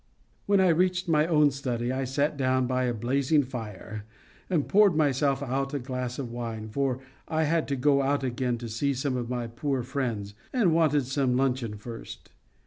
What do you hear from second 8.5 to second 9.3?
to see some of